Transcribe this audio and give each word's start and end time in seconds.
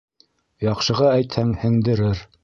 Яҡшыға 0.67 1.11
әйтһәң, 1.17 1.51
һеңдерер 1.65 2.23